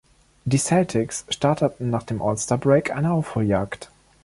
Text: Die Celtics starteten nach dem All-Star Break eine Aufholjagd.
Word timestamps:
Die 0.45 0.57
Celtics 0.57 1.25
starteten 1.29 1.91
nach 1.91 2.01
dem 2.01 2.23
All-Star 2.23 2.57
Break 2.57 2.89
eine 2.89 3.13
Aufholjagd. 3.13 3.91